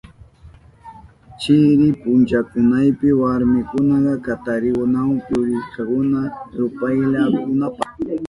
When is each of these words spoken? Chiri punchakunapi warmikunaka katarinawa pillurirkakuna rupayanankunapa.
Chiri 1.39 1.87
punchakunapi 2.01 3.07
warmikunaka 3.19 4.11
katarinawa 4.25 5.15
pillurirkakuna 5.25 6.19
rupayanankunapa. 6.59 7.83